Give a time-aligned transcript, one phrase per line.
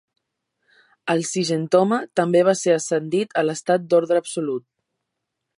[1.13, 4.71] El Zygentoma també va ser ascendit a l'estat d'ordre absolut.